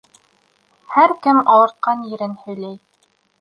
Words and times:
Һәр 0.93 1.13
кем 1.27 1.41
ауыртҡан 1.57 2.01
ерен 2.15 2.35
һөйләй. 2.47 2.75